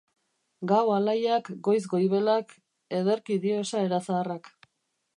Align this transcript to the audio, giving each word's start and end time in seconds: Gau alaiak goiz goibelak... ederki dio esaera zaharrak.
Gau 0.71 0.79
alaiak 0.93 1.51
goiz 1.69 1.79
goibelak... 1.93 2.57
ederki 3.03 3.41
dio 3.47 3.63
esaera 3.67 4.05
zaharrak. 4.11 4.55